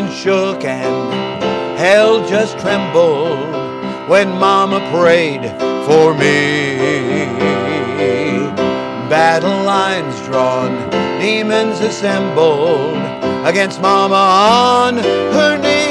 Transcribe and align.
heaven 0.00 0.16
shook 0.16 0.64
and 0.64 1.78
hell 1.78 2.26
just 2.26 2.58
trembled 2.58 3.38
when 4.08 4.28
Mama 4.30 4.80
prayed 4.92 5.42
for 5.86 6.14
me. 6.14 7.26
Battle 9.08 9.64
lines 9.64 10.20
drawn, 10.26 10.88
demons 11.20 11.80
assembled 11.80 12.96
against 13.44 13.80
Mama 13.82 14.14
on 14.14 14.96
her 15.34 15.58
knees. 15.58 15.84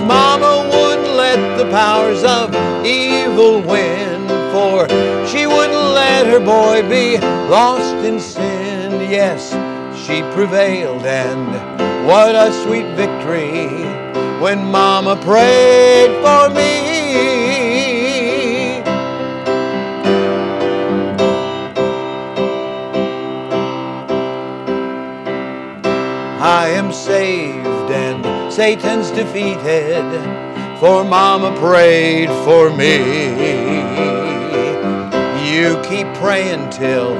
Mama 0.00 0.68
wouldn't 0.72 1.16
let 1.16 1.58
the 1.58 1.64
powers 1.70 2.22
of 2.22 2.54
evil 2.86 3.60
win, 3.62 4.28
for 4.52 4.86
she 5.26 5.46
wouldn't 5.46 5.94
let 5.94 6.26
her 6.26 6.40
boy 6.40 6.82
be 6.88 7.18
lost 7.48 7.96
in 8.04 8.20
sin. 8.20 8.92
Yes, 9.10 9.52
she 10.06 10.22
prevailed, 10.34 11.06
and 11.06 11.73
what 12.06 12.34
a 12.34 12.52
sweet 12.52 12.86
victory 12.94 13.68
when 14.38 14.62
Mama 14.70 15.16
prayed 15.16 16.12
for 16.22 16.50
me. 16.54 16.84
I 26.40 26.68
am 26.68 26.92
saved 26.92 27.90
and 27.90 28.52
Satan's 28.52 29.10
defeated, 29.10 30.04
for 30.78 31.04
Mama 31.04 31.58
prayed 31.58 32.28
for 32.44 32.68
me. 32.76 32.98
You 35.50 35.80
keep 35.84 36.12
praying 36.14 36.68
till 36.68 37.14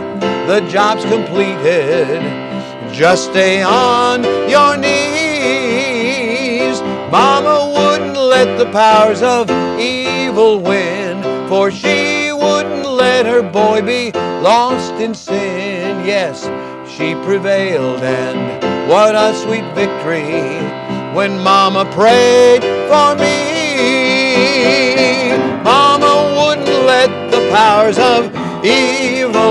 the 0.46 0.60
job's 0.70 1.04
completed. 1.06 2.20
Just 2.94 3.30
stay 3.30 3.60
on 3.60 4.22
your 4.48 4.76
knees. 4.76 4.94
Mama 7.10 7.72
wouldn't 7.76 8.16
let 8.16 8.56
the 8.56 8.66
powers 8.70 9.20
of 9.20 9.50
evil 9.80 10.60
win, 10.60 11.20
for 11.48 11.72
she 11.72 12.32
wouldn't 12.32 12.86
let 12.88 13.26
her 13.26 13.42
boy 13.42 13.82
be 13.82 14.12
lost 14.12 14.94
in 14.94 15.12
sin. 15.12 16.06
Yes, 16.06 16.44
she 16.88 17.16
prevailed, 17.26 18.00
and 18.04 18.62
what 18.88 19.16
a 19.16 19.34
sweet 19.42 19.64
victory 19.74 20.62
when 21.16 21.40
Mama 21.42 21.84
prayed 21.86 22.62
for 22.90 23.16
me. 23.16 23.34
Mama 25.64 26.14
wouldn't 26.38 26.84
let 26.86 27.10
the 27.32 27.40
powers 27.50 27.98
of 27.98 28.32
evil 28.64 29.43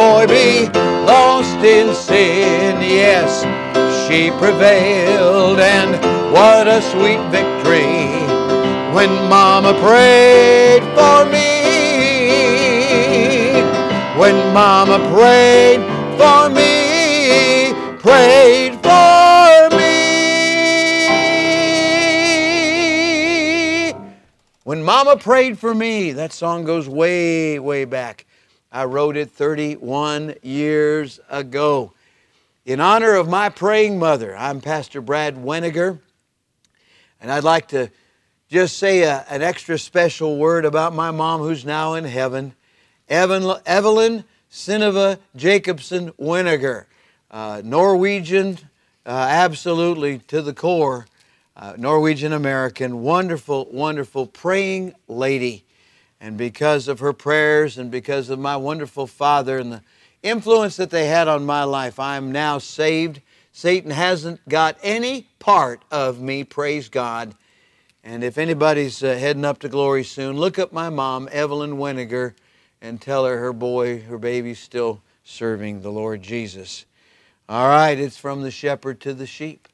boy 0.00 0.26
be 0.26 0.66
lost 1.04 1.60
in 1.62 1.94
sin. 1.94 2.80
Yes, 2.80 3.44
she 4.06 4.30
prevailed, 4.42 5.60
and 5.60 5.90
what 6.32 6.66
a 6.66 6.80
sweet 6.80 7.20
victory 7.28 8.08
when 8.94 9.10
Mama 9.28 9.74
prayed 9.86 10.82
for 10.96 11.18
me. 11.34 11.48
When 14.18 14.36
Mama 14.54 14.98
prayed 15.14 15.82
for 16.20 16.48
me, 16.48 17.74
prayed 17.98 18.74
for 18.86 19.76
me. 19.76 20.00
When 24.64 24.82
Mama 24.82 25.16
prayed 25.18 25.58
for 25.58 25.74
me, 25.74 26.12
that 26.12 26.32
song 26.32 26.64
goes 26.64 26.88
way, 26.88 27.58
way 27.58 27.84
back. 27.84 28.24
I 28.72 28.84
wrote 28.84 29.16
it 29.16 29.32
31 29.32 30.36
years 30.42 31.18
ago. 31.28 31.92
In 32.64 32.80
honor 32.80 33.14
of 33.14 33.28
my 33.28 33.48
praying 33.48 33.98
mother, 33.98 34.36
I'm 34.36 34.60
Pastor 34.60 35.00
Brad 35.00 35.34
Weniger, 35.34 35.98
and 37.20 37.32
I'd 37.32 37.42
like 37.42 37.66
to 37.68 37.90
just 38.48 38.78
say 38.78 39.02
a, 39.02 39.26
an 39.28 39.42
extra 39.42 39.76
special 39.76 40.36
word 40.36 40.64
about 40.64 40.94
my 40.94 41.10
mom 41.10 41.40
who's 41.40 41.64
now 41.64 41.94
in 41.94 42.04
heaven, 42.04 42.54
Evan, 43.08 43.52
Evelyn 43.66 44.22
Sinova 44.52 45.18
Jacobson 45.34 46.12
Weniger, 46.12 46.84
uh, 47.32 47.62
Norwegian, 47.64 48.56
uh, 49.04 49.26
absolutely 49.30 50.18
to 50.28 50.42
the 50.42 50.54
core, 50.54 51.06
uh, 51.56 51.74
Norwegian 51.76 52.32
American, 52.32 53.02
wonderful, 53.02 53.68
wonderful 53.72 54.28
praying 54.28 54.94
lady. 55.08 55.64
And 56.20 56.36
because 56.36 56.86
of 56.86 57.00
her 57.00 57.12
prayers 57.12 57.78
and 57.78 57.90
because 57.90 58.28
of 58.28 58.38
my 58.38 58.56
wonderful 58.56 59.06
father 59.06 59.58
and 59.58 59.72
the 59.72 59.82
influence 60.22 60.76
that 60.76 60.90
they 60.90 61.06
had 61.06 61.28
on 61.28 61.46
my 61.46 61.64
life, 61.64 61.98
I 61.98 62.16
am 62.16 62.30
now 62.30 62.58
saved. 62.58 63.20
Satan 63.52 63.90
hasn't 63.90 64.46
got 64.48 64.76
any 64.82 65.28
part 65.38 65.82
of 65.90 66.20
me, 66.20 66.44
praise 66.44 66.88
God. 66.88 67.34
And 68.04 68.22
if 68.22 68.38
anybody's 68.38 69.02
uh, 69.02 69.14
heading 69.14 69.44
up 69.44 69.58
to 69.60 69.68
glory 69.68 70.04
soon, 70.04 70.36
look 70.36 70.58
up 70.58 70.72
my 70.72 70.88
mom, 70.88 71.28
Evelyn 71.32 71.76
Weniger, 71.76 72.34
and 72.80 73.00
tell 73.00 73.26
her 73.26 73.38
her 73.38 73.52
boy, 73.52 74.02
her 74.02 74.18
baby's 74.18 74.58
still 74.58 75.02
serving 75.24 75.82
the 75.82 75.90
Lord 75.90 76.22
Jesus. 76.22 76.86
All 77.48 77.68
right, 77.68 77.98
it's 77.98 78.16
from 78.16 78.42
the 78.42 78.50
shepherd 78.50 79.00
to 79.00 79.12
the 79.12 79.26
sheep. 79.26 79.68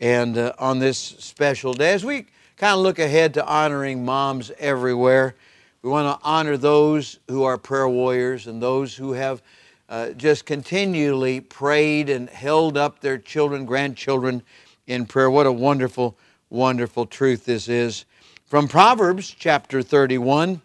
And 0.00 0.36
uh, 0.36 0.52
on 0.58 0.80
this 0.80 0.98
special 0.98 1.72
day, 1.72 1.92
as 1.92 2.04
we 2.04 2.26
kind 2.56 2.74
of 2.74 2.80
look 2.80 2.98
ahead 2.98 3.34
to 3.34 3.46
honoring 3.46 4.04
moms 4.04 4.50
everywhere, 4.58 5.34
we 5.82 5.90
want 5.90 6.20
to 6.20 6.24
honor 6.24 6.56
those 6.56 7.18
who 7.28 7.42
are 7.42 7.58
prayer 7.58 7.88
warriors 7.88 8.46
and 8.46 8.62
those 8.62 8.94
who 8.94 9.12
have 9.12 9.42
uh, 9.88 10.10
just 10.10 10.46
continually 10.46 11.40
prayed 11.40 12.08
and 12.08 12.30
held 12.30 12.76
up 12.76 13.00
their 13.00 13.18
children, 13.18 13.66
grandchildren 13.66 14.42
in 14.86 15.06
prayer. 15.06 15.28
What 15.28 15.46
a 15.46 15.52
wonderful, 15.52 16.16
wonderful 16.50 17.06
truth 17.06 17.44
this 17.44 17.68
is. 17.68 18.04
From 18.46 18.68
Proverbs 18.68 19.34
chapter 19.36 19.82
31 19.82 20.60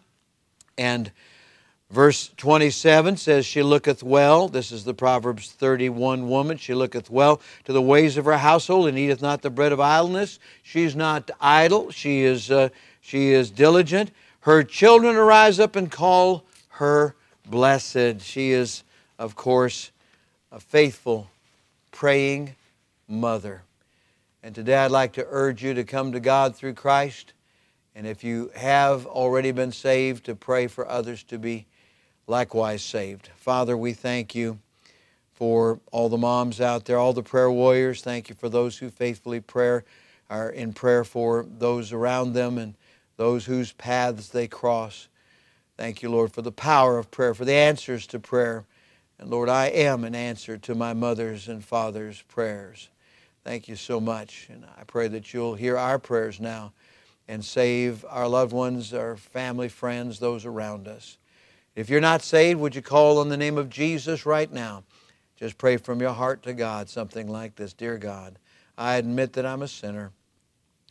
and 0.77 1.11
Verse 1.89 2.31
27 2.35 3.15
says, 3.15 3.45
She 3.45 3.63
looketh 3.63 4.03
well. 4.03 4.49
This 4.49 4.73
is 4.73 4.83
the 4.83 4.93
Proverbs 4.93 5.51
31 5.51 6.27
woman. 6.27 6.57
She 6.57 6.73
looketh 6.73 7.09
well 7.09 7.39
to 7.63 7.71
the 7.71 7.81
ways 7.81 8.17
of 8.17 8.25
her 8.25 8.37
household 8.37 8.89
and 8.89 8.97
eateth 8.97 9.21
not 9.21 9.41
the 9.41 9.49
bread 9.49 9.71
of 9.71 9.79
idleness. 9.79 10.37
She's 10.63 10.97
not 10.97 11.31
idle. 11.39 11.89
She 11.91 12.23
is, 12.23 12.51
uh, 12.51 12.69
she 12.99 13.29
is 13.29 13.49
diligent. 13.49 14.11
Her 14.47 14.63
children 14.63 15.17
arise 15.17 15.59
up 15.59 15.75
and 15.75 15.91
call 15.91 16.45
her 16.69 17.15
blessed. 17.45 18.21
She 18.21 18.51
is, 18.51 18.85
of 19.19 19.35
course, 19.35 19.91
a 20.53 20.59
faithful, 20.61 21.29
praying 21.91 22.55
mother. 23.09 23.63
And 24.41 24.55
today 24.55 24.77
I'd 24.77 24.91
like 24.91 25.11
to 25.15 25.27
urge 25.29 25.65
you 25.65 25.73
to 25.73 25.83
come 25.83 26.13
to 26.13 26.21
God 26.21 26.55
through 26.55 26.75
Christ. 26.75 27.33
And 27.93 28.07
if 28.07 28.23
you 28.23 28.49
have 28.55 29.05
already 29.05 29.51
been 29.51 29.73
saved, 29.73 30.23
to 30.27 30.33
pray 30.33 30.67
for 30.67 30.87
others 30.87 31.23
to 31.23 31.37
be 31.37 31.65
likewise 32.25 32.81
saved. 32.81 33.29
Father, 33.35 33.75
we 33.75 33.91
thank 33.91 34.33
you 34.33 34.59
for 35.33 35.81
all 35.91 36.07
the 36.07 36.17
moms 36.17 36.61
out 36.61 36.85
there, 36.85 36.97
all 36.97 37.11
the 37.11 37.21
prayer 37.21 37.51
warriors. 37.51 38.01
Thank 38.01 38.29
you 38.29 38.35
for 38.35 38.47
those 38.47 38.77
who 38.77 38.91
faithfully 38.91 39.41
prayer 39.41 39.83
are 40.29 40.49
in 40.49 40.71
prayer 40.71 41.03
for 41.03 41.45
those 41.59 41.91
around 41.91 42.31
them 42.31 42.57
and 42.57 42.75
those 43.17 43.45
whose 43.45 43.73
paths 43.73 44.29
they 44.29 44.47
cross. 44.47 45.07
Thank 45.75 46.01
you, 46.01 46.09
Lord, 46.09 46.31
for 46.31 46.41
the 46.41 46.51
power 46.51 46.97
of 46.97 47.11
prayer, 47.11 47.33
for 47.33 47.45
the 47.45 47.53
answers 47.53 48.07
to 48.07 48.19
prayer. 48.19 48.65
And 49.19 49.29
Lord, 49.29 49.49
I 49.49 49.67
am 49.67 50.03
an 50.03 50.15
answer 50.15 50.57
to 50.59 50.75
my 50.75 50.93
mother's 50.93 51.47
and 51.47 51.63
father's 51.63 52.21
prayers. 52.23 52.89
Thank 53.43 53.67
you 53.67 53.75
so 53.75 53.99
much. 53.99 54.47
And 54.51 54.65
I 54.77 54.83
pray 54.83 55.07
that 55.09 55.33
you'll 55.33 55.55
hear 55.55 55.77
our 55.77 55.99
prayers 55.99 56.39
now 56.39 56.73
and 57.27 57.43
save 57.43 58.05
our 58.09 58.27
loved 58.27 58.53
ones, 58.53 58.93
our 58.93 59.17
family, 59.17 59.69
friends, 59.69 60.19
those 60.19 60.45
around 60.45 60.87
us. 60.87 61.17
If 61.75 61.89
you're 61.89 62.01
not 62.01 62.21
saved, 62.23 62.59
would 62.59 62.75
you 62.75 62.81
call 62.81 63.19
on 63.19 63.29
the 63.29 63.37
name 63.37 63.57
of 63.57 63.69
Jesus 63.69 64.25
right 64.25 64.51
now? 64.51 64.83
Just 65.35 65.57
pray 65.57 65.77
from 65.77 66.01
your 66.01 66.13
heart 66.13 66.41
to 66.43 66.53
God 66.53 66.89
something 66.89 67.27
like 67.27 67.55
this 67.55 67.73
Dear 67.73 67.97
God, 67.97 68.39
I 68.77 68.95
admit 68.95 69.33
that 69.33 69.45
I'm 69.45 69.61
a 69.61 69.67
sinner. 69.67 70.11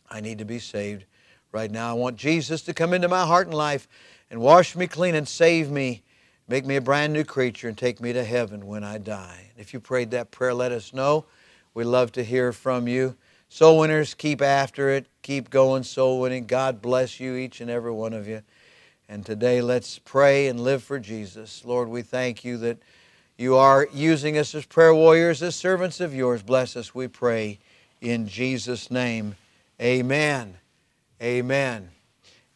I 0.09 0.21
need 0.21 0.37
to 0.37 0.45
be 0.45 0.59
saved. 0.59 1.05
Right 1.51 1.71
now, 1.71 1.89
I 1.89 1.93
want 1.93 2.17
Jesus 2.17 2.61
to 2.63 2.73
come 2.73 2.93
into 2.93 3.07
my 3.07 3.25
heart 3.25 3.47
and 3.47 3.55
life 3.55 3.87
and 4.29 4.41
wash 4.41 4.75
me 4.75 4.87
clean 4.87 5.15
and 5.15 5.27
save 5.27 5.71
me, 5.71 6.03
make 6.47 6.65
me 6.65 6.75
a 6.75 6.81
brand 6.81 7.13
new 7.13 7.23
creature, 7.23 7.67
and 7.67 7.77
take 7.77 8.01
me 8.01 8.13
to 8.13 8.23
heaven 8.23 8.67
when 8.67 8.83
I 8.83 8.97
die. 8.97 9.51
If 9.57 9.73
you 9.73 9.79
prayed 9.79 10.11
that 10.11 10.31
prayer, 10.31 10.53
let 10.53 10.71
us 10.71 10.93
know. 10.93 11.25
We 11.73 11.83
love 11.83 12.11
to 12.13 12.23
hear 12.23 12.51
from 12.51 12.87
you. 12.87 13.15
Soul 13.49 13.79
winners, 13.79 14.13
keep 14.13 14.41
after 14.41 14.89
it. 14.89 15.07
Keep 15.21 15.49
going 15.49 15.83
soul 15.83 16.19
winning. 16.19 16.45
God 16.45 16.81
bless 16.81 17.19
you, 17.19 17.35
each 17.35 17.61
and 17.61 17.69
every 17.71 17.91
one 17.91 18.13
of 18.13 18.27
you. 18.27 18.41
And 19.07 19.25
today, 19.25 19.61
let's 19.61 19.99
pray 19.99 20.47
and 20.47 20.59
live 20.59 20.83
for 20.83 20.99
Jesus. 20.99 21.63
Lord, 21.63 21.87
we 21.87 22.01
thank 22.01 22.43
you 22.43 22.57
that 22.57 22.77
you 23.37 23.55
are 23.55 23.87
using 23.93 24.37
us 24.37 24.53
as 24.53 24.65
prayer 24.65 24.93
warriors, 24.93 25.41
as 25.41 25.55
servants 25.55 26.01
of 26.01 26.13
yours. 26.13 26.43
Bless 26.43 26.75
us, 26.75 26.93
we 26.93 27.07
pray, 27.07 27.59
in 28.01 28.27
Jesus' 28.27 28.91
name. 28.91 29.35
Amen. 29.79 30.57
Amen. 31.21 31.89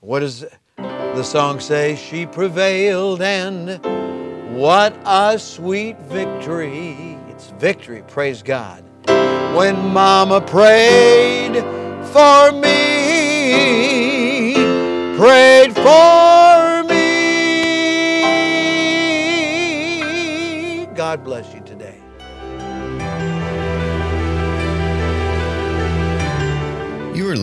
What 0.01 0.19
does 0.19 0.45
the 0.77 1.23
song 1.23 1.59
say? 1.59 1.95
She 1.95 2.27
prevailed, 2.27 3.19
and 3.19 3.83
what 4.55 4.95
a 5.03 5.39
sweet 5.39 5.97
victory. 6.01 7.17
It's 7.29 7.47
victory, 7.57 8.03
praise 8.07 8.43
God. 8.43 8.83
When 9.55 9.75
Mama 9.87 10.41
prayed 10.41 11.55
for 12.13 12.51
me, 12.51 14.53
prayed 15.17 15.73
for 15.73 16.83
me. 16.87 17.01
God 20.95 21.23
bless 21.23 21.51
you 21.51 21.61
today. 21.61 21.80